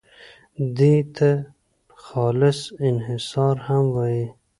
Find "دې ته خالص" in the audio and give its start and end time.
0.77-2.59